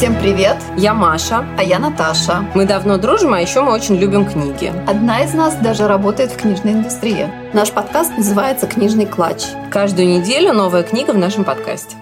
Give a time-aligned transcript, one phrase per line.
[0.00, 0.56] Всем привет!
[0.78, 1.46] Я Маша.
[1.58, 2.50] А я Наташа.
[2.54, 4.72] Мы давно дружим, а еще мы очень любим книги.
[4.88, 7.30] Одна из нас даже работает в книжной индустрии.
[7.52, 9.44] Наш подкаст называется «Книжный клатч».
[9.70, 11.96] Каждую неделю новая книга в нашем подкасте.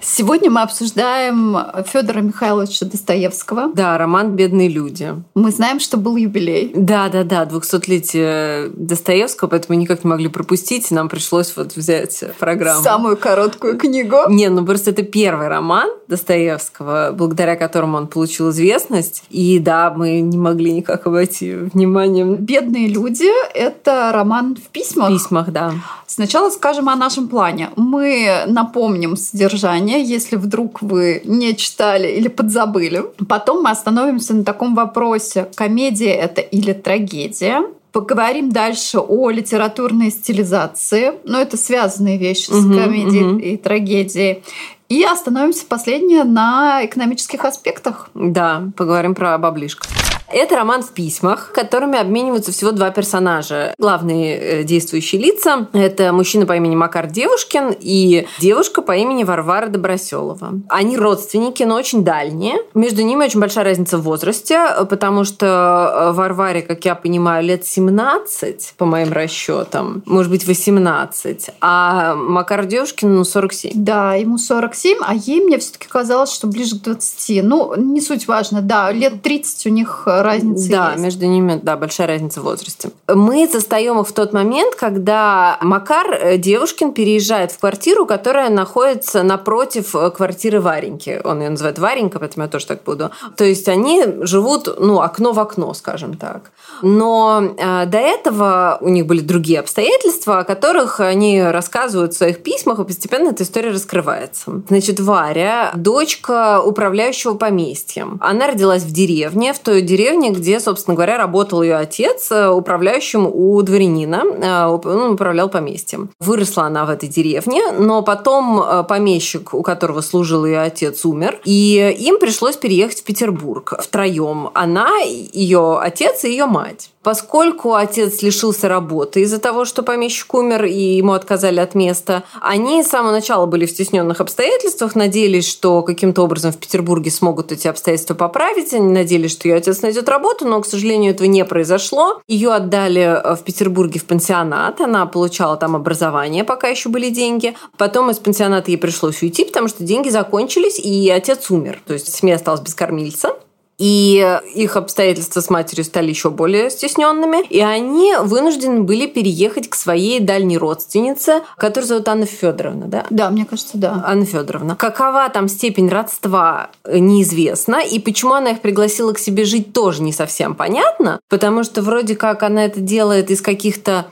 [0.00, 1.56] Сегодня мы обсуждаем
[1.86, 3.72] Федора Михайловича Достоевского.
[3.72, 5.14] Да, роман «Бедные люди».
[5.36, 6.72] Мы знаем, что был юбилей.
[6.74, 12.24] Да, да, да, 200-летие Достоевского, поэтому никак не могли пропустить, и нам пришлось вот взять
[12.40, 12.82] программу.
[12.82, 14.16] Самую короткую книгу.
[14.28, 19.24] Не, ну просто это первый роман Достоевского, благодаря которому он получил известность.
[19.30, 22.36] И да, мы не могли никак обойти вниманием.
[22.36, 25.10] «Бедные люди»— это роман в письмах.
[25.10, 25.72] В письмах, да.
[26.06, 27.70] Сначала скажем о нашем плане.
[27.76, 33.04] Мы напомним содержание, если вдруг вы не читали или подзабыли.
[33.28, 37.62] Потом мы остановимся на таком вопросе, комедия это или трагедия.
[37.92, 41.12] Поговорим дальше о литературной стилизации.
[41.24, 43.38] Но это связанные вещи угу, с комедией угу.
[43.38, 44.42] и трагедией.
[44.88, 48.08] И остановимся последнее на экономических аспектах.
[48.14, 49.86] Да, поговорим про баблишко.
[50.30, 53.74] Это роман в письмах, которыми обмениваются всего два персонажа.
[53.78, 59.68] Главные э, действующие лица— это мужчина по имени Макар Девушкин и девушка по имени Варвара
[59.68, 60.52] Доброселова.
[60.68, 62.56] Они родственники, но очень дальние.
[62.74, 67.64] Между ними очень большая разница в возрасте, потому что э, Варваре, как я понимаю, лет
[67.64, 73.72] 17, по моим расчетам, может быть, 18, а Макар Девушкин, ну, 47.
[73.74, 77.42] Да, ему 47, а ей мне все таки казалось, что ближе к 20.
[77.44, 81.02] Ну, не суть важно, да, лет 30 у них э, разница Да, есть.
[81.02, 82.90] между ними, да, большая разница в возрасте.
[83.06, 89.22] Мы застаем их в тот момент, когда Макар э, Девушкин переезжает в квартиру, которая находится
[89.22, 91.20] напротив э, квартиры Вареньки.
[91.24, 93.10] Он ее называет Варенька, поэтому я тоже так буду.
[93.36, 96.50] То есть они живут, ну, окно в окно, скажем так.
[96.82, 102.42] Но э, до этого у них были другие обстоятельства, о которых они рассказывают в своих
[102.42, 104.62] письмах, и постепенно эта история раскрывается.
[104.68, 108.18] Значит, Варя, дочка управляющего поместьем.
[108.20, 112.48] Она родилась в деревне, в той деревне, деревне, где, собственно говоря, работал ее отец э,
[112.48, 116.10] управляющим у дворянина, э, он управлял поместьем.
[116.20, 121.40] Выросла она в этой деревне, но потом э, помещик, у которого служил ее отец, умер,
[121.44, 124.50] и им пришлось переехать в Петербург втроем.
[124.54, 126.90] Она, ее отец и ее мать.
[127.08, 132.82] Поскольку отец лишился работы из-за того, что помещик умер и ему отказали от места, они
[132.82, 137.66] с самого начала были в стесненных обстоятельствах, надеялись, что каким-то образом в Петербурге смогут эти
[137.66, 142.20] обстоятельства поправить, они надеялись, что ее отец найдет работу, но, к сожалению, этого не произошло.
[142.28, 147.56] Ее отдали э, в Петербурге в пансионат, она получала там образование, пока еще были деньги.
[147.78, 151.80] Потом из пансионата ей пришлось уйти, потому что деньги закончились, и отец умер.
[151.86, 153.30] То есть семья осталась без кормильца.
[153.78, 157.46] И их обстоятельства с матерью стали еще более стесненными.
[157.46, 163.06] И они вынуждены были переехать к своей дальней родственнице, которую зовут Анна Федоровна, да?
[163.10, 164.02] Да, мне кажется, да.
[164.04, 164.74] Анна Федоровна.
[164.74, 167.76] Какова там степень родства, неизвестно.
[167.76, 171.20] И почему она их пригласила к себе жить, тоже не совсем понятно.
[171.28, 174.06] Потому что вроде как она это делает из каких-то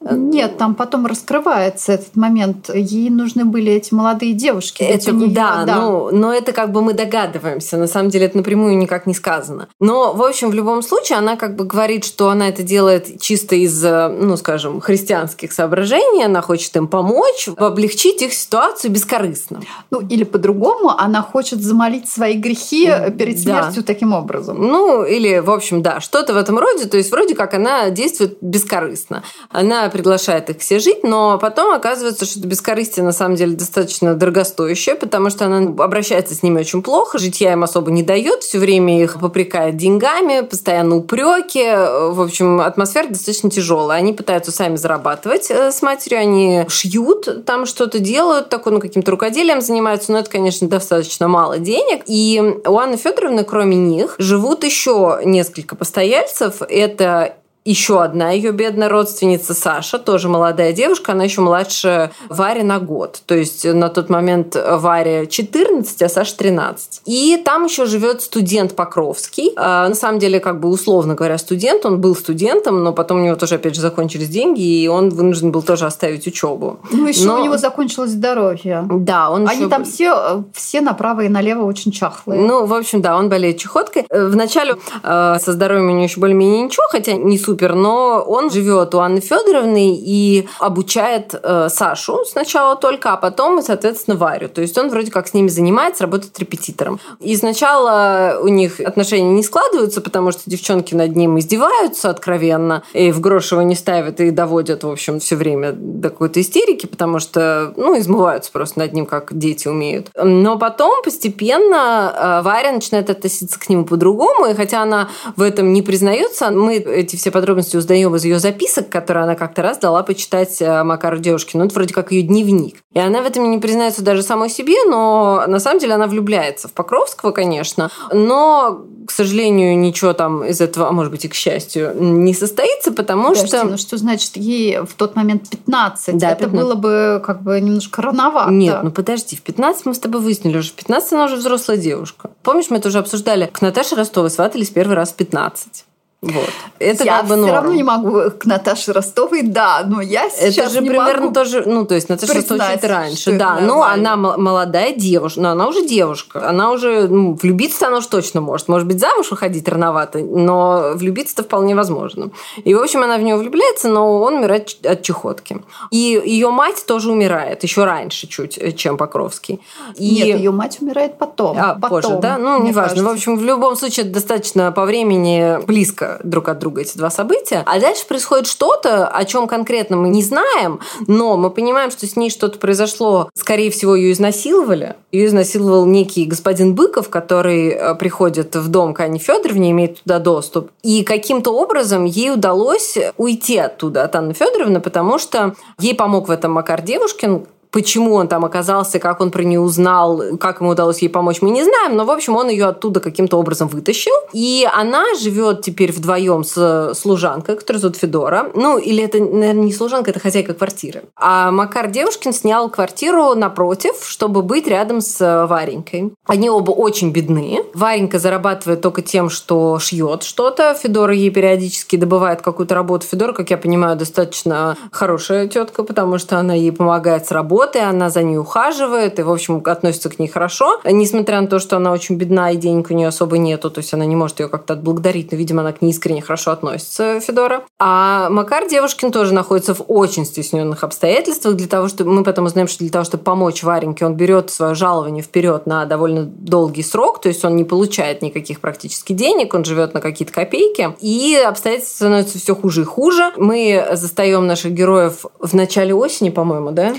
[0.00, 2.70] нет, там потом раскрывается этот момент.
[2.74, 4.82] Ей нужны были эти молодые девушки.
[4.82, 5.76] Это, нее, да, да.
[5.76, 7.76] Ну, но это как бы мы догадываемся.
[7.76, 9.68] На самом деле это напрямую никак не сказано.
[9.78, 13.56] Но, в общем, в любом случае она как бы говорит, что она это делает чисто
[13.56, 16.24] из, ну, скажем, христианских соображений.
[16.24, 19.60] Она хочет им помочь, облегчить их ситуацию бескорыстно.
[19.90, 23.86] Ну, или по-другому, она хочет замолить свои грехи перед смертью да.
[23.86, 24.56] таким образом.
[24.58, 26.86] Ну, или, в общем, да, что-то в этом роде.
[26.86, 29.22] То есть, вроде как она действует бескорыстно.
[29.50, 34.14] Она приглашает их все жить, но потом оказывается, что это бескорыстие на самом деле достаточно
[34.14, 38.58] дорогостоящее, потому что она обращается с ними очень плохо, житья им особо не дает, все
[38.58, 41.64] время их попрекает деньгами, постоянно упреки.
[41.64, 43.98] В общем, атмосфера достаточно тяжелая.
[43.98, 49.10] Они пытаются сами зарабатывать э, с матерью, они шьют, там что-то делают, такое, ну, каким-то
[49.10, 52.02] рукоделием занимаются, но это, конечно, достаточно мало денег.
[52.06, 56.62] И у Анны Федоровны, кроме них, живут еще несколько постояльцев.
[56.62, 57.34] Это
[57.64, 63.20] еще одна ее бедная родственница Саша, тоже молодая девушка, она еще младше Вари на год.
[63.26, 67.02] То есть на тот момент Варе 14, а Саша 13.
[67.04, 69.52] И там еще живет студент Покровский.
[69.56, 71.84] А, на самом деле, как бы условно говоря, студент.
[71.84, 75.52] Он был студентом, но потом у него тоже, опять же, закончились деньги, и он вынужден
[75.52, 76.80] был тоже оставить учебу.
[76.90, 77.40] Ну, еще но...
[77.40, 78.86] у него закончилось здоровье.
[78.90, 79.68] Да, он Они еще...
[79.68, 82.40] там все, все направо и налево очень чахлые.
[82.40, 84.06] Ну, в общем, да, он болеет чехоткой.
[84.10, 88.94] Вначале э, со здоровьем у него еще более-менее ничего, хотя не супер, но он живет
[88.94, 94.48] у Анны Федоровны и обучает э, Сашу сначала только, а потом, соответственно, Варю.
[94.48, 97.00] То есть он вроде как с ними занимается, работает репетитором.
[97.18, 103.10] И сначала у них отношения не складываются, потому что девчонки над ним издеваются откровенно, и
[103.10, 107.18] в грош его не ставят и доводят, в общем, все время до какой-то истерики, потому
[107.18, 110.08] что, ну, измываются просто над ним, как дети умеют.
[110.14, 115.72] Но потом постепенно э, Варя начинает относиться к нему по-другому, и хотя она в этом
[115.72, 120.02] не признается, мы эти все подробности узнаем из ее записок, которые она как-то раз дала
[120.02, 121.56] почитать э, Макару девушке.
[121.56, 122.76] Ну, это вроде как ее дневник.
[122.92, 126.68] И она в этом не признается даже самой себе, но на самом деле она влюбляется
[126.68, 131.34] в Покровского, конечно, но, к сожалению, ничего там из этого, а может быть и к
[131.34, 133.64] счастью, не состоится, потому Подожди, что...
[133.64, 136.18] ну что значит ей в тот момент 15?
[136.18, 136.60] Да, Это 15.
[136.60, 138.50] было бы как бы немножко рановато.
[138.50, 140.70] Нет, ну подожди, в 15 мы с тобой выяснили уже.
[140.70, 142.30] В 15 она уже взрослая девушка.
[142.42, 143.46] Помнишь, мы это уже обсуждали?
[143.46, 145.86] К Наташе Ростовой сватались первый раз в 15.
[146.22, 146.50] Вот.
[146.78, 147.54] Это я как бы все норм.
[147.54, 151.34] равно не могу к Наташе Ростовой, да, но я Это сейчас же не примерно могу.
[151.34, 153.54] тоже, ну, то есть Наташа Ростова чуть раньше, это да.
[153.60, 154.12] Но нормально.
[154.12, 156.46] она м- молодая девушка, но она уже девушка.
[156.46, 158.68] Она уже, ну, влюбиться она уж точно может.
[158.68, 162.30] Может быть, замуж выходить рановато, но влюбиться-то вполне возможно.
[162.64, 165.62] И, в общем, она в него влюбляется, но он умирает от чехотки.
[165.90, 169.60] И ее мать тоже умирает, еще раньше чуть, э, чем Покровский.
[169.96, 170.16] И...
[170.16, 171.56] Нет, ее мать умирает потом.
[171.58, 172.36] А, потом, позже, да?
[172.36, 172.82] Ну, неважно.
[172.82, 173.04] кажется.
[173.04, 177.10] В общем, в любом случае, это достаточно по времени близко друг от друга эти два
[177.10, 177.62] события.
[177.66, 182.16] А дальше происходит что-то, о чем конкретно мы не знаем, но мы понимаем, что с
[182.16, 183.30] ней что-то произошло.
[183.34, 184.96] Скорее всего, ее изнасиловали.
[185.12, 190.18] Ее изнасиловал некий господин Быков, который э, приходит в дом к Анне Федоровне, имеет туда
[190.18, 190.70] доступ.
[190.82, 196.30] И каким-то образом ей удалось уйти оттуда от Анны Федоровны, потому что ей помог в
[196.30, 201.02] этом Макар Девушкин, Почему он там оказался, как он про нее узнал, как ему удалось
[201.02, 201.96] ей помочь, мы не знаем.
[201.96, 204.12] Но, в общем, он ее оттуда каким-то образом вытащил.
[204.32, 208.50] И она живет теперь вдвоем с служанкой, которая зовут Федора.
[208.54, 211.02] Ну, или это, наверное, не служанка, это хозяйка квартиры.
[211.16, 216.12] А Макар Девушкин снял квартиру напротив, чтобы быть рядом с Варенькой.
[216.26, 217.64] Они оба очень бедны.
[217.74, 220.74] Варенька зарабатывает только тем, что шьет что-то.
[220.74, 223.06] Федора ей периодически добывает какую-то работу.
[223.06, 228.10] Федора, как я понимаю, достаточно хорошая тетка, потому что она ей помогает с работой, она
[228.10, 230.80] за ней ухаживает и, в общем, относится к ней хорошо.
[230.84, 233.92] Несмотря на то, что она очень бедна и денег у нее особо нету, то есть
[233.94, 237.62] она не может ее как-то отблагодарить, но, видимо, она к ней искренне хорошо относится, Федора.
[237.78, 242.68] А Макар Девушкин тоже находится в очень стесненных обстоятельствах для того, чтобы мы потом узнаем,
[242.68, 247.20] что для того, чтобы помочь Вареньке, он берет свое жалование вперед на довольно долгий срок,
[247.20, 251.96] то есть он не получает никаких практически денег, он живет на какие-то копейки, и обстоятельства
[251.96, 253.32] становятся все хуже и хуже.
[253.36, 256.94] Мы застаем наших героев в начале осени, по-моему, да?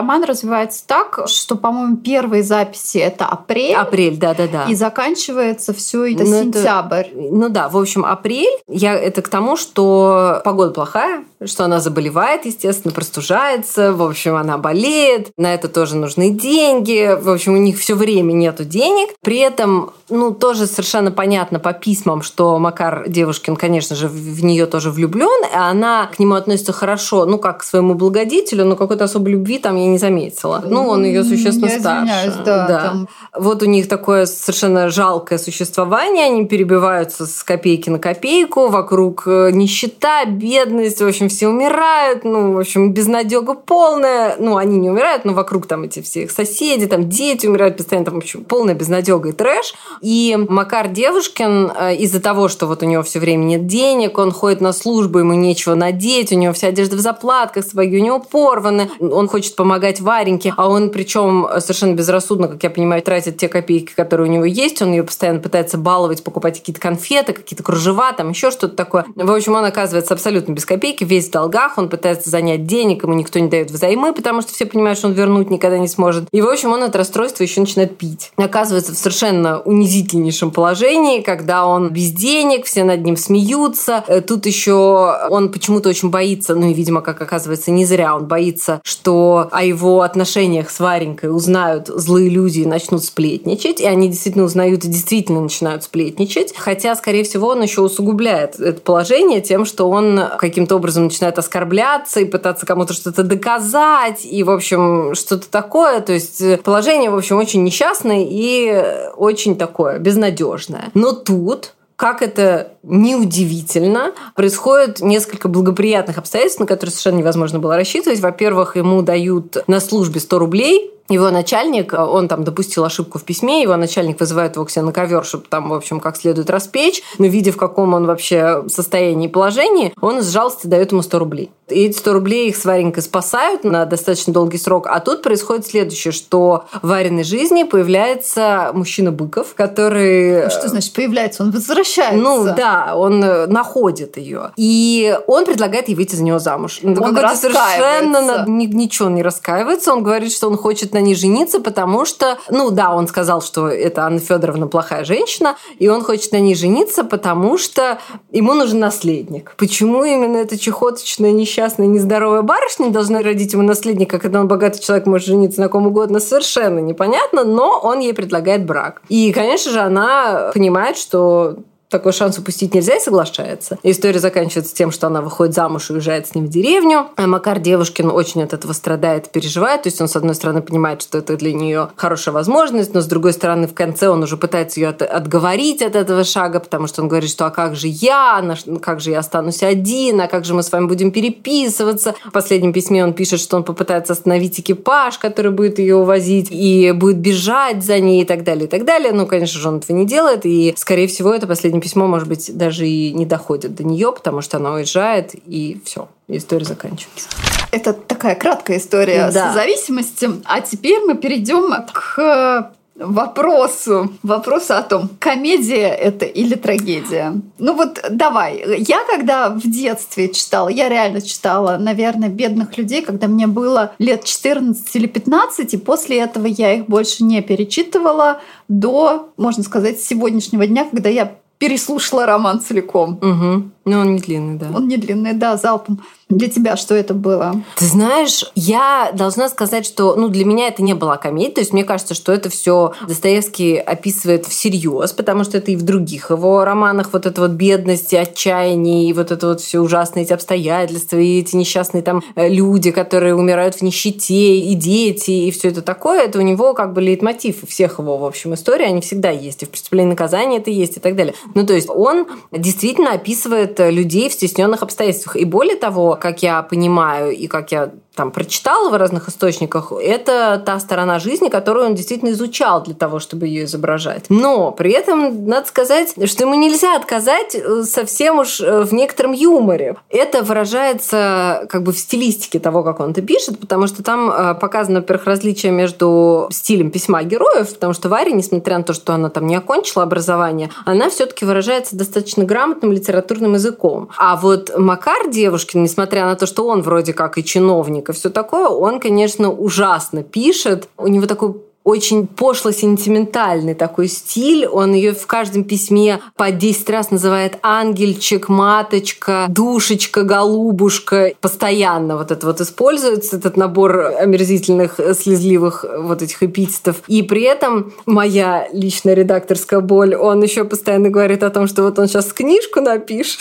[0.00, 4.64] Роман развивается так, что, по-моему, первые записи это апрель, Апрель, да-да-да.
[4.64, 7.08] и заканчивается все это Ну, это- сентябрь.
[7.14, 8.58] Ну да, в общем, апрель.
[8.66, 13.92] Я это к тому, что погода плохая, что она заболевает, естественно, простужается.
[13.92, 15.30] В общем, она болеет.
[15.36, 17.16] На это тоже нужны деньги.
[17.20, 19.10] В общем, у них все время нету денег.
[19.22, 24.66] При этом, ну, тоже совершенно понятно по письмам, что Макар Девушкин, конечно же, в нее
[24.66, 29.04] тоже влюблен, и она к нему относится хорошо, ну, как к своему благодетелю, но какой-то
[29.04, 30.62] особой любви там я не заметила.
[30.66, 32.42] Ну, он ее существенно Я старше.
[32.44, 33.08] да, там.
[33.34, 39.50] Вот у них такое совершенно жалкое существование, они перебиваются с копейки на копейку, вокруг э,
[39.52, 45.24] нищета, бедность, в общем, все умирают, ну, в общем, безнадега полная, ну, они не умирают,
[45.24, 48.74] но вокруг там эти все их соседи, там дети умирают постоянно, там, в общем, полная
[48.74, 49.74] безнадега и трэш.
[50.02, 54.32] И Макар Девушкин э, из-за того, что вот у него все время нет денег, он
[54.32, 58.18] ходит на службу, ему нечего надеть, у него вся одежда в заплатках, сапоги у него
[58.18, 63.48] порваны, он хочет помогать Вареньке, а он причем совершенно безрассудно, как я понимаю, тратит те
[63.48, 68.12] копейки, которые у него есть, он ее постоянно пытается баловать, покупать какие-то конфеты, какие-то кружева,
[68.12, 69.06] там еще что-то такое.
[69.14, 73.14] В общем, он оказывается абсолютно без копейки, весь в долгах, он пытается занять денег, ему
[73.14, 76.24] никто не дает взаймы, потому что все понимают, что он вернуть никогда не сможет.
[76.32, 78.32] И, в общем, он от расстройства еще начинает пить.
[78.36, 84.04] Оказывается в совершенно унизительнейшем положении, когда он без денег, все над ним смеются.
[84.06, 88.26] Э, Тут еще он почему-то очень боится, ну и, видимо, как оказывается, не зря он
[88.26, 93.80] боится, что о его отношениях с Варенькой узнают злые люди и начнут сплетничать.
[93.80, 96.54] И они действительно узнают и действительно начинают сплетничать.
[96.56, 102.20] Хотя, скорее всего, он еще усугубляет это положение тем, что он каким-то образом начинает оскорбляться
[102.20, 104.24] и пытаться кому-то что-то доказать.
[104.24, 106.00] И, в общем, что-то такое.
[106.00, 110.90] То есть э, положение, в общем, очень несчастное и очень такое безнадежное.
[110.94, 118.20] Но тут как это неудивительно, происходит несколько благоприятных обстоятельств, на которые совершенно невозможно было рассчитывать.
[118.20, 123.62] Во-первых, ему дают на службе 100 рублей, его начальник, он там допустил ошибку в письме,
[123.62, 127.02] его начальник вызывает его к себе на ковер, чтобы там, в общем, как следует распечь,
[127.18, 131.18] но видя, в каком он вообще состоянии и положении, он из жалости дает ему 100
[131.18, 131.50] рублей.
[131.70, 134.86] И эти 100 рублей их с Варенькой спасают на достаточно долгий срок.
[134.88, 140.44] А тут происходит следующее, что в Вареной жизни появляется мужчина Быков, который...
[140.44, 141.42] Ну, что значит появляется?
[141.42, 142.18] Он возвращается.
[142.18, 144.50] Ну да, он э, находит ее.
[144.56, 146.80] И он предлагает ей выйти за него замуж.
[146.82, 146.96] Он
[147.36, 149.92] совершенно ничего не раскаивается.
[149.92, 153.68] Он говорит, что он хочет на ней жениться, потому что, ну да, он сказал, что
[153.68, 157.98] это Анна Федоровна плохая женщина, и он хочет на ней жениться, потому что
[158.30, 159.54] ему нужен наследник.
[159.56, 165.06] Почему именно эта чехоточная несчастная нездоровая барышня должна родить ему наследника, когда он богатый человек
[165.06, 169.02] может жениться на ком угодно, совершенно непонятно, но он ей предлагает брак.
[169.08, 171.56] И, конечно же, она понимает, что
[171.90, 173.78] такой шанс упустить нельзя и соглашается.
[173.82, 177.08] История заканчивается тем, что она выходит замуж и уезжает с ним в деревню.
[177.16, 179.82] А Макар Девушкин очень от этого страдает переживает.
[179.82, 183.06] То есть он, с одной стороны, понимает, что это для нее хорошая возможность, но с
[183.06, 187.02] другой стороны, в конце он уже пытается ее от, отговорить от этого шага, потому что
[187.02, 190.54] он говорит, что а как же я, как же я останусь один, а как же
[190.54, 192.14] мы с вами будем переписываться.
[192.24, 196.92] В последнем письме он пишет, что он попытается остановить экипаж, который будет ее увозить, и
[196.92, 199.12] будет бежать за ней и так далее, и так далее.
[199.12, 202.56] Ну, конечно же, он этого не делает, и, скорее всего, это последний письмо, может быть,
[202.56, 207.28] даже и не доходит до нее, потому что она уезжает, и все, история заканчивается.
[207.72, 209.52] Это такая краткая история да.
[209.52, 210.28] зависимости.
[210.44, 217.34] А теперь мы перейдем к вопросу, вопросу о том, комедия это или трагедия.
[217.58, 223.26] Ну вот давай, я когда в детстве читала, я реально читала, наверное, бедных людей, когда
[223.26, 229.30] мне было лет 14 или 15, и после этого я их больше не перечитывала до,
[229.36, 233.18] можно сказать, сегодняшнего дня, когда я переслушала роман целиком.
[233.22, 233.70] Угу.
[233.86, 234.66] Ну, он не длинный, да.
[234.74, 236.00] Он не длинный, да, залпом.
[236.28, 237.60] Для тебя что это было?
[237.76, 241.54] Ты знаешь, я должна сказать, что ну, для меня это не была комедия.
[241.54, 245.82] То есть мне кажется, что это все Достоевский описывает всерьез, потому что это и в
[245.82, 250.24] других его романах вот эта вот бедность, и отчаяние, и вот это вот все ужасные
[250.24, 255.50] эти обстоятельства, и эти несчастные там э, люди, которые умирают в нищете, и дети, и
[255.50, 256.22] все это такое.
[256.22, 258.86] Это у него как бы лейтмотив всех его, в общем, историй.
[258.86, 259.64] Они всегда есть.
[259.64, 261.34] И в «Преступлении наказания» это есть, и так далее.
[261.54, 265.36] Ну, то есть он действительно описывает людей в стесненных обстоятельствах.
[265.36, 270.62] И более того, как я понимаю и как я там прочитала в разных источниках, это
[270.64, 274.26] та сторона жизни, которую он действительно изучал для того, чтобы ее изображать.
[274.28, 279.32] Но при этом надо сказать, что ему нельзя отказать э, совсем уж э, в некотором
[279.32, 279.96] юморе.
[280.10, 284.54] Это выражается как бы в стилистике того, как он это пишет, потому что там э,
[284.54, 289.30] показано, во-первых, различие между стилем письма героев, потому что Варя, несмотря на то, что она
[289.30, 294.08] там не окончила образование, она все-таки выражается достаточно грамотным литературным языком.
[294.16, 298.30] А вот Макар Девушкин, несмотря на то, что он вроде как и чиновник, и все
[298.30, 300.88] такое, он, конечно, ужасно пишет.
[300.96, 304.66] У него такой очень пошло-сентиментальный такой стиль.
[304.66, 311.32] Он ее в каждом письме по 10 раз называет ангельчик, маточка, душечка, голубушка.
[311.40, 317.02] Постоянно вот это вот используется, этот набор омерзительных, слезливых вот этих эпитетов.
[317.06, 321.98] И при этом моя личная редакторская боль, он еще постоянно говорит о том, что вот
[321.98, 323.40] он сейчас книжку напишет.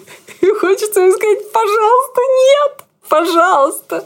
[0.40, 4.04] И хочется ему сказать, пожалуйста, нет пожалуйста.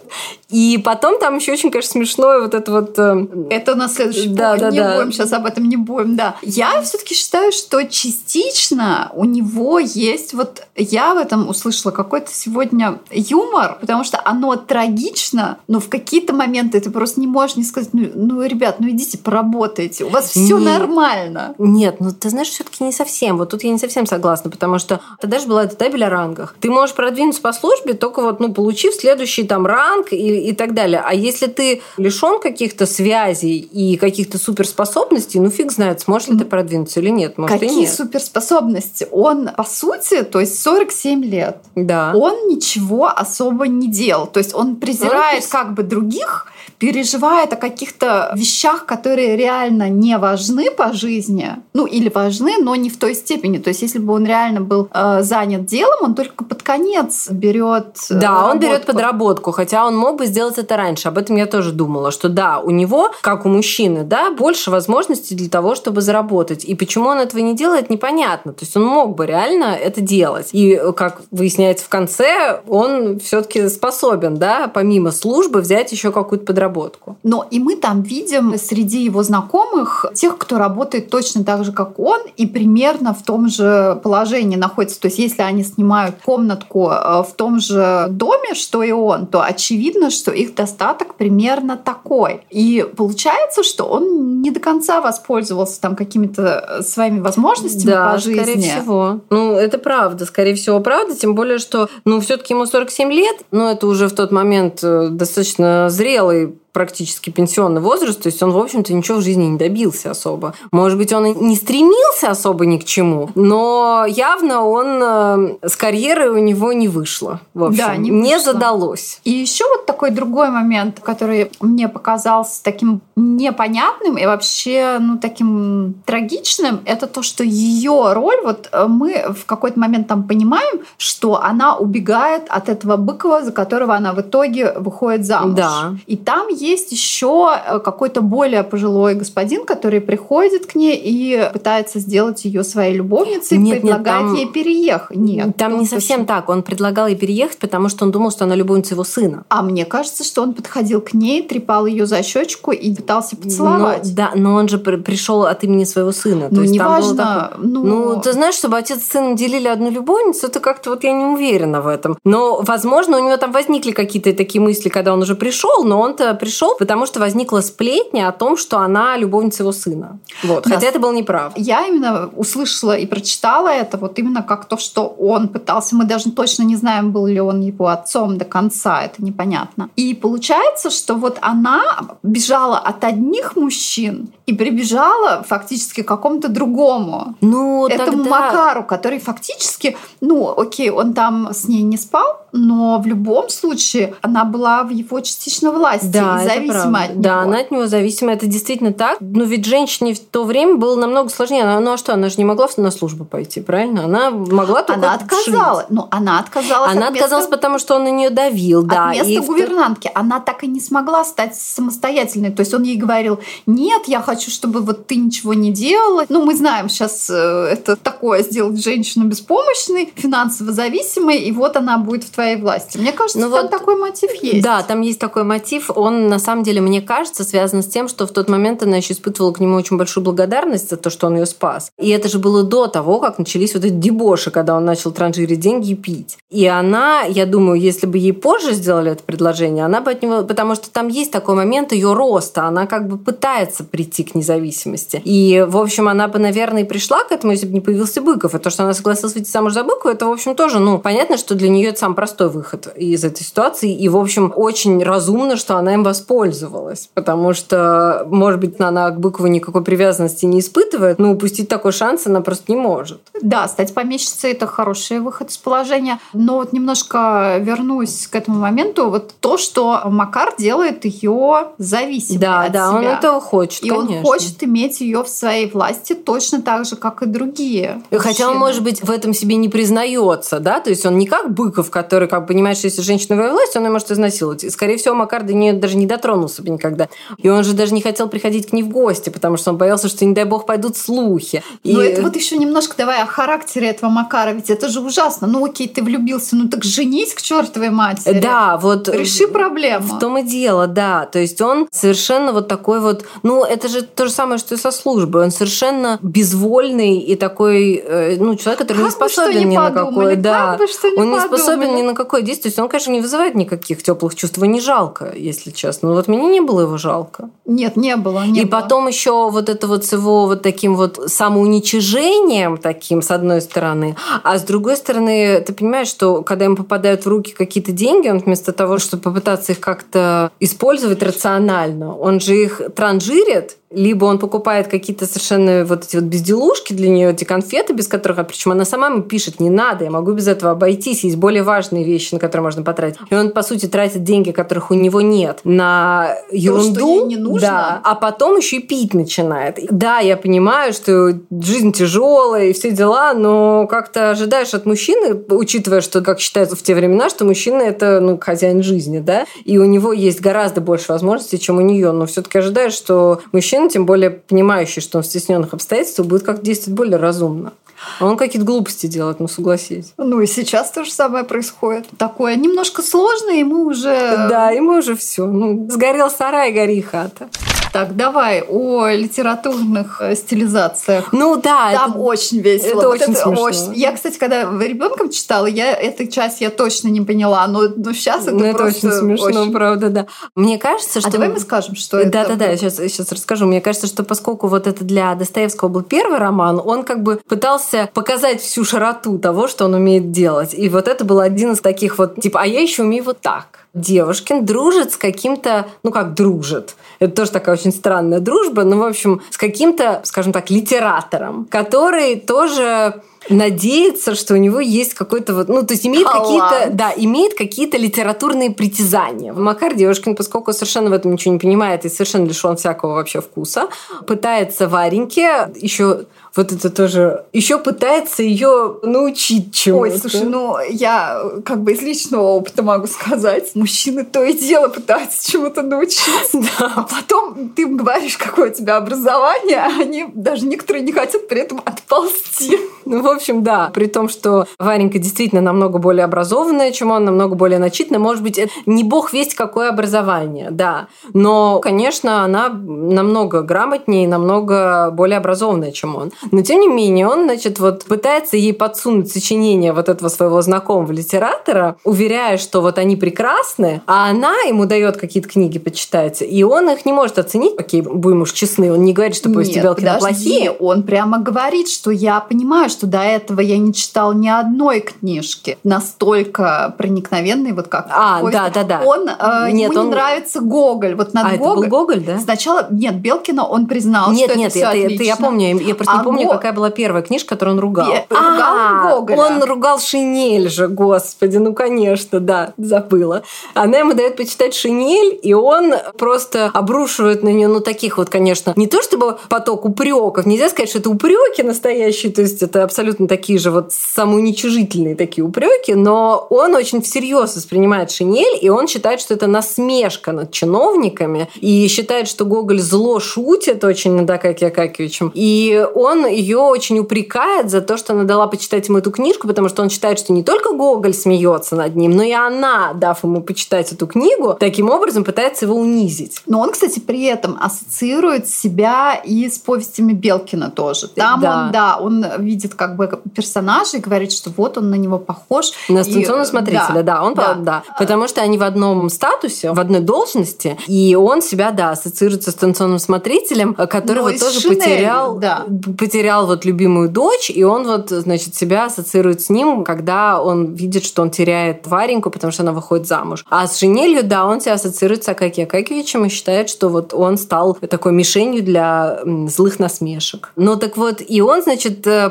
[0.49, 2.99] И потом там еще очень, конечно, смешное вот это вот...
[2.99, 4.97] Э, это на следующий да, да, не да.
[4.97, 6.37] будем сейчас об этом не будем, да.
[6.43, 10.67] Я все-таки считаю, что частично у него есть вот...
[10.75, 16.81] Я в этом услышала какой-то сегодня юмор, потому что оно трагично, но в какие-то моменты
[16.81, 20.59] ты просто не можешь не сказать, ну, ну ребят, ну идите поработайте, у вас все
[20.59, 21.55] нормально.
[21.59, 23.37] Нет, ну ты знаешь, все-таки не совсем.
[23.37, 26.55] Вот тут я не совсем согласна, потому что ты даже была эта табель о рангах.
[26.61, 30.75] Ты можешь продвинуться по службе, только вот, ну, получив следующий там ранг и и так
[30.75, 31.03] далее.
[31.05, 36.45] А если ты лишен каких-то связей и каких-то суперспособностей, ну фиг знает, сможешь ли ты
[36.45, 37.39] продвинуться или нет.
[37.39, 37.93] Может, Какие и нет.
[37.93, 39.07] суперспособности?
[39.11, 42.13] Он, по сути, то есть 47 лет, да.
[42.15, 44.27] он ничего особо не делал.
[44.27, 46.47] То есть он презирает он как бы других,
[46.79, 52.91] переживает о каких-то вещах, которые реально не важны по жизни, ну или важны, но не
[52.91, 53.59] в той степени.
[53.59, 57.97] То есть если бы он реально был э, занят делом, он только под конец берет.
[58.11, 58.51] Э, да, работку.
[58.51, 61.09] он берет подработку, хотя он мог бы сделать это раньше.
[61.09, 65.35] Об этом я тоже думала, что да, у него, как у мужчины, да, больше возможностей
[65.35, 66.65] для того, чтобы заработать.
[66.65, 68.53] И почему он этого не делает, непонятно.
[68.53, 70.51] То есть он мог бы реально это делать.
[70.53, 77.19] И, как выясняется в конце, он все-таки способен, да, помимо службы взять еще какую-то подработку.
[77.25, 81.99] Но и мы там видим среди его знакомых тех, кто работает точно так же, как
[81.99, 85.01] он, и примерно в том же положении находится.
[85.01, 89.43] То есть если они снимают комнатку э, в том же доме, что и он, то
[89.43, 92.43] очевидно, что их достаток примерно такой.
[92.51, 98.41] И получается, что он не до конца воспользовался там какими-то своими возможностями да, по жизни.
[98.41, 99.21] скорее всего.
[99.31, 103.37] Ну, это правда, скорее всего, правда, тем более, что, ну, все таки ему 47 лет,
[103.51, 108.43] но это уже в тот момент э, достаточно зрелый really практически пенсионный возраст, то есть
[108.43, 110.55] он, в общем-то, ничего в жизни не добился особо.
[110.73, 115.77] Может быть, он и не стремился особо ни к чему, но явно он э, с
[115.77, 117.41] карьерой у него не вышло.
[117.55, 118.53] В общем, Да, не не вышло.
[118.53, 119.21] задалось.
[119.25, 125.95] И еще вот такой другой момент, который мне показался таким непонятным и вообще, ну, таким
[126.05, 131.41] трагичным, это то, что ее роль, вот э, мы в какой-то момент там понимаем, что
[131.41, 135.55] она убегает от этого Быкова, за которого она в итоге выходит замуж.
[135.57, 135.95] Да.
[136.07, 141.99] И там есть еще э, какой-то более пожилой господин, который приходит к ней и пытается
[142.01, 145.17] сделать ее своей любовницей, Нет, нет, предлагает там- ей переехать.
[145.17, 146.49] Нет, Там ну, не совсем так.
[146.49, 149.45] Он предлагал ей переехать, потому что он думал, что она любовница его сына.
[149.49, 154.05] А мне кажется, что он подходил к ней, трепал ее за щечку и пытался поцеловать.
[154.09, 156.49] Но, да, но он же пришел от имени своего сына.
[156.51, 157.17] Ну, неважно.
[157.17, 161.05] такое- Ну, Ну, ты знаешь, чтобы отец с сыном делили одну любовницу, это как-то вот
[161.05, 162.17] я не уверена в этом.
[162.25, 166.35] Но, возможно, у него там возникли какие-то такие мысли, когда он уже пришел, но он-то
[166.35, 170.19] пришел, потому что возникла сплетня о том, что она любовница его сына.
[170.43, 170.65] Вот.
[170.65, 170.75] Да.
[170.75, 171.61] Хотя это было неправда.
[171.61, 175.97] я именно услышала и прочитала это вот именно как то, что он пытался.
[175.97, 179.91] Мы даже точно не знаем, был ли он его отцом до конца, это непонятно.
[179.97, 181.83] И получается, что вот она
[182.23, 187.35] бежала от одних мужчин и прибежала фактически к какому-то другому.
[187.41, 188.31] Ну, этому тогда...
[188.31, 194.15] Макару, который фактически, ну, окей, он там с ней не спал, но в любом случае
[194.23, 197.23] она была в его частичной власти, Да, и зависима от него.
[197.23, 199.19] Да, она от него зависима, это действительно так.
[199.21, 201.65] Но ведь женщине в то время было намного сложнее.
[201.65, 204.05] Она, ну а что, она же не могла на службу пойти, правильно?
[204.05, 205.87] Она могла только Она отказалась.
[205.89, 206.93] Ну, она отказалась.
[206.93, 209.11] Она от места- отказалась, потому что он на нее давил, да.
[209.11, 210.11] От места и гувернантки.
[210.15, 212.53] Она так и не смогла стать самостоятельной.
[212.53, 216.25] То есть он ей говорил, нет, я хочу, чтобы вот ты ничего не делала.
[216.29, 222.23] Ну, мы знаем сейчас это такое, сделать женщину беспомощной, финансово зависимой, и вот она будет
[222.23, 222.99] в твоей власти.
[222.99, 224.63] Мне кажется, Ну там вот, такой мотив есть.
[224.63, 225.91] Да, там есть такой мотив.
[225.95, 229.15] Он, на самом деле, мне кажется, связан с тем, что в тот момент она еще
[229.15, 231.91] испытывала к нему очень большую благодарность за то, что он ее спас.
[231.99, 235.61] И это же было до того, как начались вот эти дебоши, когда он начал транжирить
[235.61, 236.39] деньги и пить.
[236.51, 240.43] И она, я думаю, если бы ей позже сделали это предложение, она бы от него...
[240.43, 242.65] Потому что там есть такой момент ее роста.
[242.65, 245.23] Она как бы пытается прийти к независимости.
[245.25, 248.55] И, в общем, она бы, наверное, и пришла к этому, если бы не появился Быков.
[248.55, 251.37] И то, что она согласилась выйти замуж за Быкова, это, в общем, тоже, ну, понятно,
[251.37, 253.93] что для нее это самый простой выход из этой ситуации.
[253.95, 257.09] И, в общем, очень разумно, что она им воспользовалась.
[257.15, 262.27] Потому что, может быть, она к Быкову никакой привязанности не испытывает, но упустить такой шанс
[262.27, 263.21] она просто не может.
[263.41, 266.19] Да, стать помещицей это хороший выход из положения.
[266.33, 269.09] Но вот немножко вернусь к этому моменту.
[269.11, 273.19] Вот то, что Макар делает ее зависимой Да, от да, он себя.
[273.19, 274.17] этого хочет, И конечно.
[274.19, 278.03] он хочет иметь ее в своей власти точно так же, как и другие.
[278.11, 278.59] Хотя он, мужчины.
[278.59, 282.24] может быть, в этом себе не признается, да, то есть он не как Быков, который,
[282.29, 284.65] как понимает, что если женщина в его власти, он ее может изнасиловать.
[284.65, 287.09] И, скорее всего, Макар до нее даже не дотронулся бы никогда.
[287.39, 290.09] И он же даже не хотел приходить к ней в гости, потому что он боялся,
[290.09, 291.63] что, не дай бог, пойдут слухи.
[291.83, 291.93] И...
[291.95, 295.47] Но это вот еще немножко давай о характере этого Макара, ведь это же ужасно.
[295.47, 298.41] Ну окей, ты влюбился, ну так женись к чертовой матери.
[298.41, 299.09] Да, вот...
[299.09, 300.07] Реши проблему.
[300.07, 301.27] В том и дело, да.
[301.27, 303.25] То есть он совершенно вот такой вот...
[303.43, 305.45] Ну, это же то же самое, что и со службой.
[305.45, 309.77] Он совершенно безвольный и такой, э, ну, человек, который Как не бы способен ни ни
[309.77, 310.31] на подумали, какое...
[310.35, 312.03] как Да, бы он не способен подумали.
[312.03, 312.65] ни на какое действие.
[312.65, 314.57] То есть он, конечно, не вызывает никаких теплых чувств.
[314.57, 316.09] Его не жалко, если честно.
[316.09, 317.51] Но вот мне не было его жалко.
[317.67, 318.45] Нет, не было.
[318.47, 318.81] Не и было.
[318.81, 324.17] потом еще вот это вот с его вот таким вот самоуничижением таким, с одной стороны,
[324.43, 328.39] а с другой стороны, ты понимаешь, что когда ему попадают в руки какие-то деньги, он
[328.39, 334.89] вместо того, чтобы попытаться их как-то использовать рационально, он же их транжирит, либо он покупает
[334.89, 338.85] какие-то совершенно вот эти вот безделушки для нее, эти конфеты, без которых, а причем она
[338.85, 342.41] сама ему пишет, не надо, я могу без этого обойтись, есть более важные вещи, на
[342.41, 343.19] которые можно потратить.
[343.31, 347.21] И он, по сути, тратит деньги, которых у него нет, на ерунду.
[347.21, 347.69] ей не нужно.
[347.69, 349.79] Да, а потом еще и пить начинает.
[349.91, 356.01] Да, я понимаю, что жизнь тяжелая и все дела, но как-то ожидаешь от мужчины, учитывая,
[356.01, 359.85] что, как считается в те времена, что мужчина это ну, хозяин жизни, да, и у
[359.85, 364.31] него есть гораздо больше возможностей, чем у нее, но все-таки ожидаешь, что мужчина, тем более
[364.31, 367.73] понимающий, что он в стесненных обстоятельствах, будет как-то действовать более разумно.
[368.19, 370.13] А он какие-то глупости делает, ну согласись.
[370.19, 372.07] Ну и сейчас то же самое происходит.
[372.19, 374.11] Такое немножко сложно, и мы уже...
[374.49, 375.47] Да, и мы уже все.
[375.47, 377.49] Ну, сгорел сарай, гори хата.
[377.95, 381.33] Так, давай о литературных э, стилизациях.
[381.33, 382.89] Ну да, Там это, очень весело.
[382.89, 383.63] Это вот очень это смешно.
[383.63, 383.95] Очень...
[383.95, 388.49] Я, кстати, когда ребенком читала, я эту часть я точно не поняла, но, но сейчас
[388.49, 389.73] это ну, просто это очень смешно, очень...
[389.73, 390.27] правда, да.
[390.57, 391.29] Мне кажется, что...
[391.29, 392.31] А давай мы скажем, что да, это...
[392.33, 393.67] Да-да-да, я сейчас, сейчас расскажу.
[393.67, 398.11] Мне кажется, что поскольку вот это для Достоевского был первый роман, он как бы пытался
[398.13, 400.75] показать всю широту того, что он умеет делать.
[400.75, 403.84] И вот это был один из таких вот, типа, а я еще умею вот так.
[403.95, 409.05] Девушкин дружит с каким-то, ну как дружит, это тоже такая очень странная дружба, но, в
[409.05, 415.69] общем, с каким-то, скажем так, литератором, который тоже надеется, что у него есть какой-то вот,
[415.69, 419.53] ну, то есть имеет какие-то, да, имеет какие-то литературные притязания.
[419.53, 423.89] Макар Девушкин, поскольку совершенно в этом ничего не понимает и совершенно лишен всякого вообще вкуса,
[424.27, 426.27] пытается Вареньке еще
[426.57, 430.03] вот это тоже еще пытается ее научить чему-то.
[430.03, 434.89] Ой, слушай, ну я как бы из личного опыта могу сказать, мужчины то и дело
[434.89, 436.25] пытаются чему-то научиться.
[436.79, 436.93] Да.
[436.97, 441.61] А потом ты говоришь, какое у тебя образование, а они даже некоторые не хотят при
[441.61, 442.79] этом отползти.
[443.05, 443.91] Ну, общем, да.
[443.93, 448.21] При том, что Варенька действительно намного более образованная, чем он, намного более начитанная.
[448.21, 451.09] Может быть, это не бог весть какое образование, да.
[451.33, 456.33] Но, конечно, она намного грамотнее и намного более образованная, чем он.
[456.51, 461.13] Но, тем не менее, он, значит, вот пытается ей подсунуть сочинение вот этого своего знакомого
[461.13, 466.91] литератора, уверяя, что вот они прекрасны, а она ему дает какие-то книги почитать, и он
[466.91, 467.75] их не может оценить.
[467.79, 470.71] Окей, будем уж честны, он не говорит, что повести Белкина плохие.
[470.71, 475.79] он прямо говорит, что я понимаю, что до этого я не читал ни одной книжки
[475.85, 479.03] настолько проникновенной, вот как А, да, да, да.
[479.05, 480.07] Он, э, нет, ему он...
[480.07, 481.15] не нравится Гоголь.
[481.15, 482.39] Вот над а, Гоголь, это был Гоголь, да?
[482.39, 486.15] Сначала, нет, Белкина он признал, нет, что нет, это, это, это, я помню, я просто
[486.15, 486.53] а не помню, Го...
[486.53, 488.07] какая была первая книжка, которую он ругал.
[488.07, 488.27] Бе...
[488.29, 489.37] Ругал а, Гоголя.
[489.39, 493.43] Он ругал Шинель же, господи, ну конечно, да, забыла.
[493.75, 498.73] Она ему дает почитать Шинель, и он просто обрушивает на нее, ну таких вот, конечно,
[498.77, 503.14] не то чтобы поток упреков, нельзя сказать, что это упреки настоящие, то есть это абсолютно
[503.29, 509.21] такие же вот самоуничижительные такие упреки, но он очень всерьез воспринимает Шинель, и он считает,
[509.21, 515.33] что это насмешка над чиновниками, и считает, что Гоголь зло шутит очень над Акакием Акакевичем,
[515.35, 519.69] и он ее очень упрекает за то, что она дала почитать ему эту книжку, потому
[519.69, 523.43] что он считает, что не только Гоголь смеется над ним, но и она, дав ему
[523.43, 526.41] почитать эту книгу, таким образом пытается его унизить.
[526.47, 531.09] Но он, кстати, при этом ассоциирует себя и с повестями Белкина тоже.
[531.09, 531.65] Там да.
[531.67, 533.04] он, да, он видит как бы
[533.35, 535.73] персонажа и говорит, что вот он на него похож.
[535.89, 537.03] На станционного смотрителя, да.
[537.03, 537.55] да, он да.
[537.55, 537.83] да.
[537.99, 542.55] Потому что они в одном статусе, в одной должности, и он себя, да, ассоциируется с
[542.55, 545.65] станционным смотрителем, который вот тоже Шинель, потерял, да.
[545.99, 551.05] потерял вот любимую дочь, и он вот, значит, себя ассоциирует с ним, когда он видит,
[551.05, 553.45] что он теряет Вареньку, потому что она выходит замуж.
[553.51, 557.37] А с Шинелью, да, он себя ассоциирует с Акаки Акакевичем и считает, что вот он
[557.37, 560.53] стал такой мишенью для злых насмешек.
[560.57, 562.31] Ну так вот, и он, значит, э,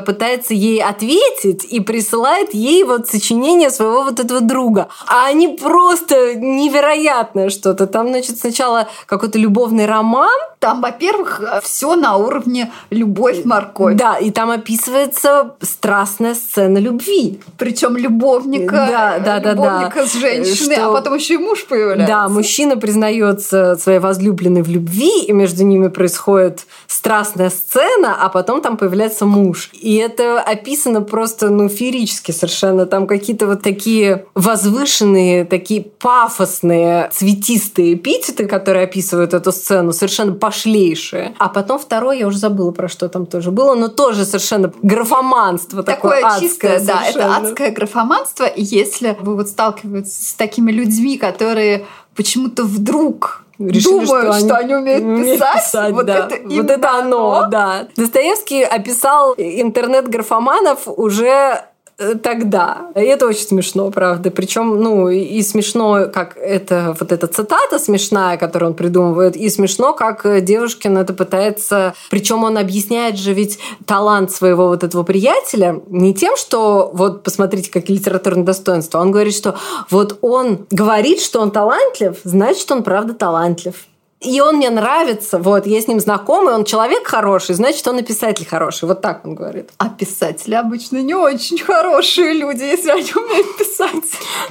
[0.54, 4.88] пытается ей ответить и присылает ей вот сочинение своего вот этого друга.
[5.06, 7.86] А они просто невероятное что-то.
[7.86, 10.30] Там, значит, сначала какой-то любовный роман.
[10.58, 13.96] Там, во-первых, все на уровне любовь-морковь.
[13.96, 17.40] Да, и там описывается страстная сцена любви.
[17.58, 20.06] Причем любовника, да, да, да, любовника да.
[20.06, 20.88] с женщиной, что...
[20.88, 22.06] а потом еще и муж появляется.
[22.06, 28.62] Да, мужчина признается своей возлюбленной в любви, и между ними происходит страстная сцена, а потом
[28.62, 29.68] там появляется муж.
[29.74, 32.86] И это описано просто, ну, феерически совершенно.
[32.86, 41.34] Там какие-то вот такие возвышенные, такие пафосные, цветистые эпитеты, которые описывают эту сцену, совершенно пошлейшие.
[41.38, 45.82] А потом второй, я уже забыла, про что там тоже было, но тоже совершенно графоманство
[45.82, 46.78] такое, такое адское.
[46.78, 48.44] Чистое, да, это адское графоманство.
[48.44, 54.56] И если вы вот сталкиваетесь с такими людьми, которые почему-то вдруг Решили, думаю, что, что
[54.56, 55.64] они, умеют писать.
[55.64, 56.26] писать вот, да.
[56.26, 57.88] это вот это оно, да.
[57.96, 61.64] Достоевский описал интернет-графоманов уже
[62.22, 62.90] тогда.
[62.96, 64.30] И это очень смешно, правда.
[64.30, 69.92] Причем, ну, и смешно, как это вот эта цитата смешная, которую он придумывает, и смешно,
[69.92, 71.94] как Девушкин это пытается...
[72.10, 77.70] Причем он объясняет же ведь талант своего вот этого приятеля не тем, что вот посмотрите,
[77.70, 79.00] какие литературные достоинства.
[79.00, 79.56] Он говорит, что
[79.90, 83.74] вот он говорит, что он талантлив, значит, он правда талантлив
[84.24, 88.02] и он мне нравится, вот, я с ним знакомый, он человек хороший, значит, он и
[88.02, 88.86] писатель хороший.
[88.88, 89.70] Вот так он говорит.
[89.78, 94.04] А писатели обычно не очень хорошие люди, если они умеют писать.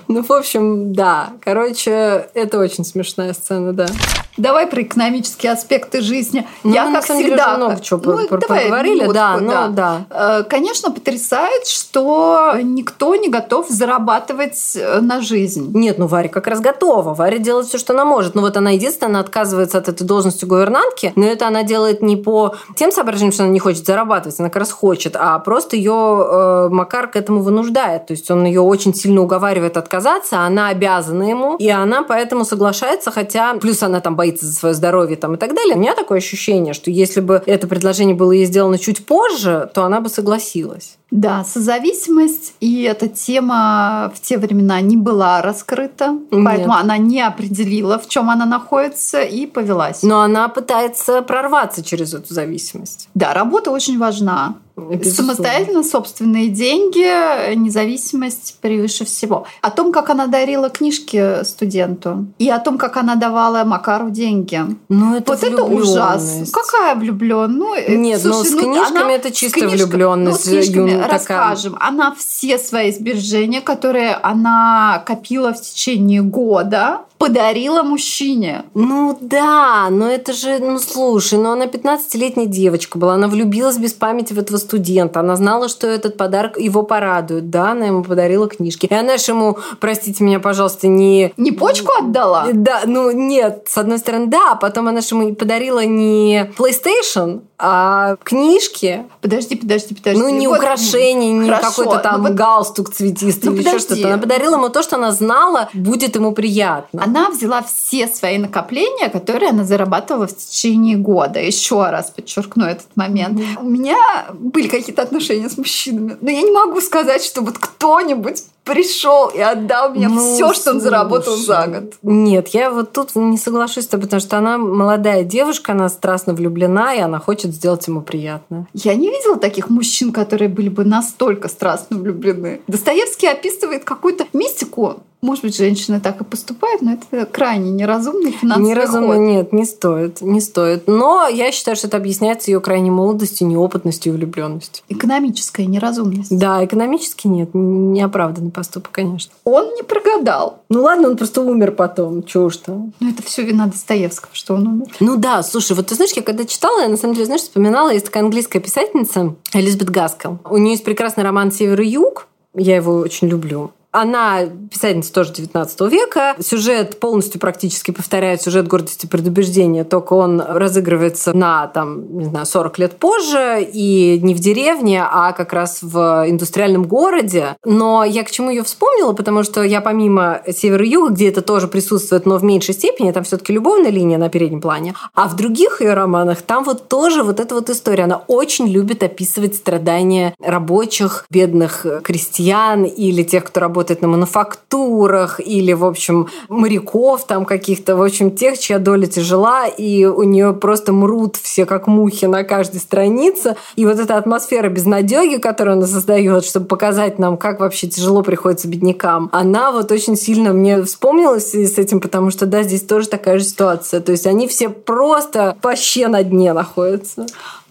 [0.08, 1.34] Ну, в общем, да.
[1.42, 3.88] Короче, это очень смешная сцена, да.
[4.38, 6.48] Давай про экономические аспекты жизни.
[6.64, 7.56] Ну, я, как всегда...
[7.56, 9.68] Деле, много чего ну, поговорили, минутку, да, ну, да.
[9.68, 10.06] да.
[10.10, 15.72] Э, конечно, потрясает, что никто не готов зарабатывать э, на жизнь.
[15.78, 17.14] Нет, ну Варя как раз готова.
[17.14, 18.34] Варя делает все, что она может.
[18.34, 22.16] Ну вот она единственная, она отказывается от этой должности гувернантки, но это она делает не
[22.16, 25.92] по тем соображениям, что она не хочет зарабатывать, она как раз хочет, а просто ее
[25.92, 28.08] э, Макар к этому вынуждает.
[28.08, 33.12] То есть он ее очень сильно уговаривает отказаться, она обязана ему, и она поэтому соглашается,
[33.12, 35.76] хотя плюс она там боится за свое здоровье там, и так далее.
[35.76, 39.84] У меня такое ощущение, что если бы это предложение было ей сделано чуть позже, то
[39.84, 40.98] она бы согласилась.
[41.14, 46.44] Да, созависимость, и эта тема в те времена не была раскрыта, Нет.
[46.44, 50.02] поэтому она не определила, в чем она находится, и повелась.
[50.02, 53.10] Но она пытается прорваться через эту зависимость.
[53.14, 54.56] Да, работа очень важна.
[54.76, 55.36] Безусловно.
[55.36, 59.46] Самостоятельно собственные деньги, независимость превыше всего.
[59.62, 64.60] О том, как она дарила книжки студенту, и о том, как она давала Макару деньги.
[64.90, 66.52] Ну, это вот это ужас.
[66.52, 67.60] Какая влюбленность?
[67.60, 70.46] Ну, э, Нет, ну, слушай, ну с книжками она, это чисто влюбленность.
[70.46, 71.78] Ну, с книжками, расскажем.
[71.80, 78.66] Она все свои сбережения, которые она копила в течение года, подарила мужчине.
[78.74, 83.94] Ну да, но это же, ну слушай, ну она 15-летняя девочка была, она влюбилась без
[83.94, 88.50] памяти в этого студента, она знала, что этот подарок его порадует, да, она ему подарила
[88.50, 88.88] книжки.
[88.88, 91.34] И она же ему, простите меня, пожалуйста, не...
[91.38, 92.48] Не почку отдала?
[92.52, 97.44] Да, ну нет, с одной стороны, да, а потом она же ему подарила не PlayStation,
[97.58, 99.06] а книжки.
[99.22, 100.22] Подожди, подожди, подожди.
[100.22, 102.36] Ну не вот, украшение, не какой-то там ну, вот...
[102.36, 103.78] галстук цветистый ну, или подожди.
[103.78, 104.14] еще что-то.
[104.14, 109.10] Она подарила ему то, что она знала, будет ему приятно она взяла все свои накопления,
[109.10, 111.40] которые она зарабатывала в течение года.
[111.40, 113.40] Еще раз подчеркну этот момент.
[113.60, 113.98] У меня
[114.34, 119.40] были какие-то отношения с мужчинами, но я не могу сказать, что вот кто-нибудь пришел и
[119.40, 121.94] отдал мне ну, все, что он заработал за год.
[122.02, 126.34] Нет, я вот тут не соглашусь с тобой, потому что она молодая девушка, она страстно
[126.34, 128.68] влюблена, и она хочет сделать ему приятно.
[128.74, 132.62] Я не видела таких мужчин, которые были бы настолько страстно влюблены.
[132.68, 138.68] Достоевский описывает какую-то мистику может быть, женщины так и поступают, но это крайне неразумный финансовый
[138.68, 139.18] Неразумно, ход.
[139.18, 140.84] нет, не стоит, не стоит.
[140.88, 144.84] Но я считаю, что это объясняется ее крайней молодостью, неопытностью и влюбленностью.
[144.90, 146.38] Экономическая неразумность.
[146.38, 149.34] Да, экономически нет, неоправданный поступок, конечно.
[149.46, 150.60] Он не прогадал.
[150.70, 152.94] Ну ладно, он просто умер потом, чего уж там.
[153.00, 154.88] Ну это все вина Достоевского, что он умер.
[155.00, 157.94] Ну да, слушай, вот ты знаешь, я когда читала, я на самом деле, знаешь, вспоминала,
[157.94, 160.40] есть такая английская писательница Элизабет Гаскел.
[160.50, 163.72] У нее есть прекрасный роман «Север и юг», я его очень люблю.
[163.94, 164.40] Она
[164.72, 166.36] писательница тоже 19 века.
[166.40, 172.48] Сюжет полностью практически повторяет сюжет «Гордости и предубеждения», только он разыгрывается на, там, не знаю,
[172.48, 177.56] 40 лет позже и не в деревне, а как раз в индустриальном городе.
[177.64, 181.44] Но я к чему ее вспомнила, потому что я помимо «Севера и юга», где это
[181.44, 185.28] тоже присутствует, но в меньшей степени, там все таки любовная линия на переднем плане, а
[185.28, 188.06] в других ее романах там вот тоже вот эта вот история.
[188.06, 195.42] Она очень любит описывать страдания рабочих, бедных крестьян или тех, кто работает работает на мануфактурах
[195.46, 200.54] или, в общем, моряков там каких-то, в общем, тех, чья доля тяжела, и у нее
[200.54, 203.58] просто мрут все как мухи на каждой странице.
[203.76, 208.70] И вот эта атмосфера безнадеги, которую она создает, чтобы показать нам, как вообще тяжело приходится
[208.70, 213.38] беднякам, она вот очень сильно мне вспомнилась с этим, потому что, да, здесь тоже такая
[213.38, 214.00] же ситуация.
[214.00, 217.26] То есть они все просто вообще на дне находятся.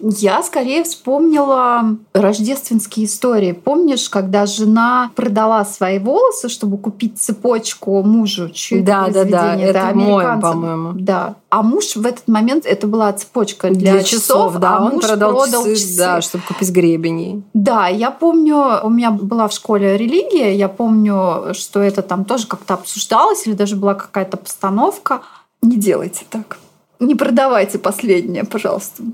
[0.04, 3.52] Я скорее вспомнила рождественские истории.
[3.52, 8.50] Помнишь, когда жена продала свои волосы, чтобы купить цепочку мужу?
[8.50, 10.92] Чьи да, да, да, это, это мой, по-моему.
[10.94, 11.36] Да.
[11.50, 14.94] А муж в этот момент, это была цепочка для, для часов, часов да, а он
[14.94, 17.44] муж продал, продал часы, часы, да, чтобы купить гребень.
[17.54, 22.48] Да, я помню, у меня была в школе религия, я помню, что это там тоже
[22.48, 25.22] как-то обсуждалось, или даже была какая-то постановка.
[25.62, 26.58] Не делайте так.
[26.98, 29.04] Не продавайте последнее, пожалуйста.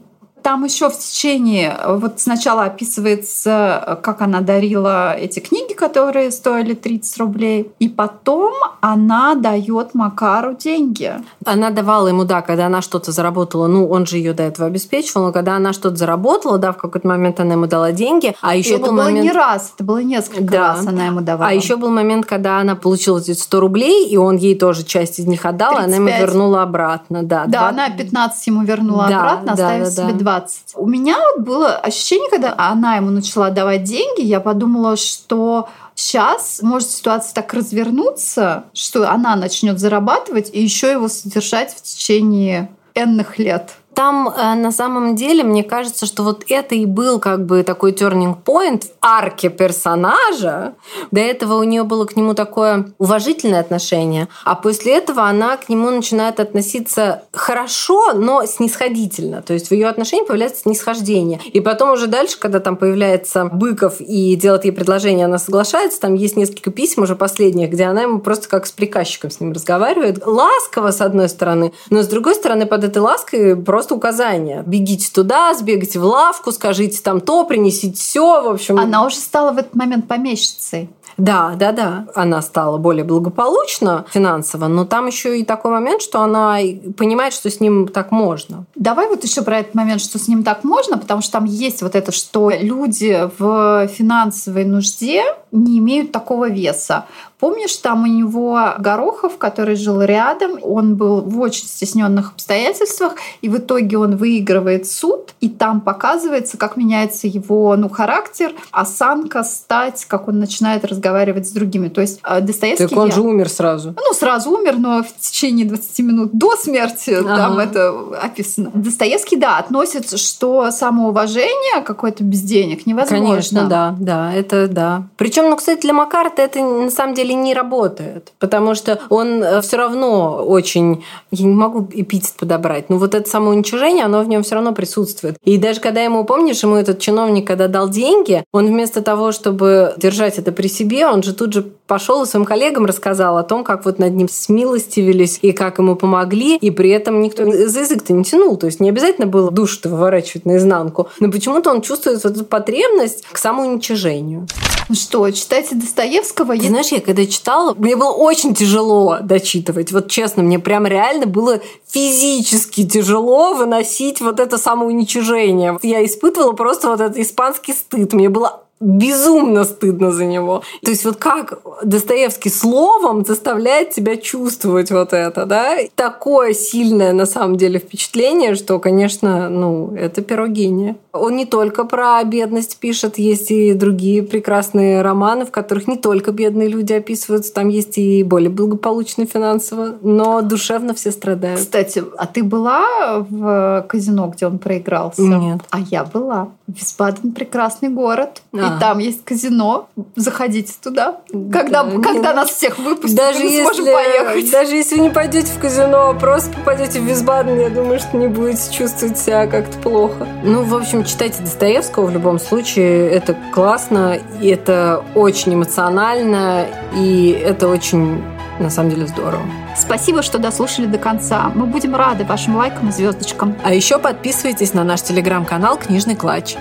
[0.42, 7.18] Там еще в течение, вот сначала описывается, как она дарила эти книги, которые стоили 30
[7.18, 11.12] рублей, и потом она дает Макару деньги.
[11.44, 15.27] Она давала ему, да, когда она что-то заработала, ну, он же ее до этого обеспечивал,
[15.27, 18.74] но когда она что-то заработала, да, в какой-то момент она ему дала деньги, а еще
[18.74, 19.24] это был было момент...
[19.24, 20.68] не раз, это было несколько да.
[20.68, 21.51] раз она ему давала.
[21.51, 25.18] А еще был момент, когда она получила эти 100 рублей, и он ей тоже часть
[25.18, 25.83] из них отдал, 35.
[25.83, 27.44] и она ему вернула обратно, да.
[27.46, 27.79] Да, 20...
[27.79, 30.09] она 15 ему вернула да, обратно, да, оставив да, да.
[30.09, 30.74] себе 20.
[30.76, 36.90] У меня было ощущение, когда она ему начала давать деньги, я подумала, что сейчас может
[36.90, 43.70] ситуация так развернуться, что она начнет зарабатывать и еще его содержать в течение энных лет.
[43.98, 47.90] Там э, на самом деле, мне кажется, что вот это и был как бы такой
[47.90, 50.74] turning point в арке персонажа.
[51.11, 55.68] До этого у нее было к нему такое уважительное отношение, а после этого она к
[55.68, 59.42] нему начинает относиться хорошо, но снисходительно.
[59.42, 61.40] То есть в ее отношении появляется снисхождение.
[61.52, 66.14] И потом уже дальше, когда там появляется Быков и делает ей предложение, она соглашается, там
[66.14, 70.24] есть несколько писем уже последних, где она ему просто как с приказчиком с ним разговаривает.
[70.24, 74.62] Ласково, с одной стороны, но с другой стороны, под этой лаской просто указания.
[74.66, 78.79] Бегите туда, сбегайте в лавку, скажите там то, принесите все, в общем.
[78.79, 80.90] Она уже стала в этот момент помещицей.
[81.18, 82.07] Да, да, да.
[82.14, 86.59] Она стала более благополучна финансово, но там еще и такой момент, что она
[86.96, 88.64] понимает, что с ним так можно.
[88.77, 91.83] Давай вот еще про этот момент, что с ним так можно, потому что там есть
[91.83, 97.07] вот это, что люди в финансовой нужде не имеют такого веса.
[97.38, 103.48] Помнишь, там у него Горохов, который жил рядом, он был в очень стесненных обстоятельствах, и
[103.48, 110.05] в итоге он выигрывает суд, и там показывается, как меняется его ну, характер, осанка, стать,
[110.07, 111.88] как он начинает разговаривать с другими.
[111.88, 112.88] То есть э, Достоевский...
[112.88, 113.14] Так он я...
[113.14, 113.94] же умер сразу.
[113.96, 117.37] Ну, сразу умер, но в течение 20 минут до смерти ага.
[117.37, 118.70] там это описано.
[118.74, 123.27] Достоевский, да, относит, что самоуважение какое-то без денег невозможно.
[123.27, 125.05] Конечно, да, да, это да.
[125.16, 129.42] Причем, ну, кстати, для Макарта это на самом деле деле не работает, потому что он
[129.42, 134.28] э, все равно очень, я не могу эпитет подобрать, но вот это самоуничижение, оно в
[134.28, 135.36] нем все равно присутствует.
[135.44, 139.94] И даже когда ему, помнишь, ему этот чиновник, когда дал деньги, он вместо того, чтобы
[139.96, 143.64] держать это при себе, он же тут же пошел и своим коллегам рассказал о том,
[143.64, 148.12] как вот над ним смилостивились и как ему помогли, и при этом никто за язык-то
[148.12, 148.56] не тянул.
[148.56, 153.24] То есть не обязательно было душу-то выворачивать наизнанку, но почему-то он чувствует вот эту потребность
[153.30, 154.46] к самоуничижению.
[154.88, 156.56] Ну что, читайте Достоевского?
[156.56, 159.92] Ты знаешь, я когда читала, мне было очень тяжело дочитывать.
[159.92, 165.78] Вот честно, мне прям реально было физически тяжело выносить вот это самоуничижение.
[165.83, 168.12] Я испытывала просто вот этот испанский стыд.
[168.12, 170.62] Мне было безумно стыдно за него.
[170.82, 175.76] То есть вот как Достоевский словом заставляет тебя чувствовать вот это, да?
[175.94, 180.96] Такое сильное на самом деле впечатление, что, конечно, ну, это перо гения.
[181.12, 186.32] Он не только про бедность пишет, есть и другие прекрасные романы, в которых не только
[186.32, 191.60] бедные люди описываются, там есть и более благополучные финансово, но душевно все страдают.
[191.60, 195.22] Кстати, а ты была в казино, где он проигрался?
[195.22, 195.60] Нет.
[195.70, 196.48] А я была.
[196.68, 198.42] Висбаден прекрасный город.
[198.52, 198.57] А.
[198.59, 199.88] И там есть казино.
[200.16, 201.20] Заходите туда.
[201.50, 204.50] Когда, да, когда нас всех выпустят, даже мы если, сможем поехать.
[204.50, 208.18] Даже если вы не пойдете в казино, а просто попадете в Висбаден, я думаю, что
[208.18, 210.28] не будете чувствовать себя как-то плохо.
[210.44, 213.09] Ну, в общем, читайте Достоевского в любом случае.
[213.11, 218.22] Это классно, и это очень эмоционально, и это очень
[218.60, 219.42] на самом деле здорово.
[219.76, 221.50] Спасибо, что дослушали до конца.
[221.54, 223.56] Мы будем рады вашим лайкам и звездочкам.
[223.64, 226.56] А еще подписывайтесь на наш телеграм-канал «Книжный клатч».